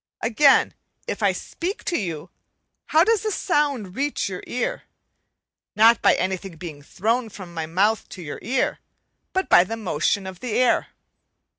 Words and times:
Again, 0.23 0.73
if 1.07 1.21
I 1.21 1.31
speak 1.31 1.83
to 1.83 1.95
you, 1.95 2.31
how 2.87 3.03
does 3.03 3.21
the 3.21 3.29
sound 3.31 3.95
reach 3.95 4.29
you 4.29 4.41
ear? 4.47 4.85
Not 5.75 6.01
by 6.01 6.15
anything 6.15 6.55
being 6.57 6.81
thrown 6.81 7.29
from 7.29 7.53
my 7.53 7.67
mouth 7.67 8.09
to 8.09 8.23
your 8.23 8.39
ear, 8.41 8.79
but 9.31 9.47
by 9.47 9.63
the 9.63 9.77
motion 9.77 10.25
of 10.25 10.39
the 10.39 10.53
air. 10.53 10.87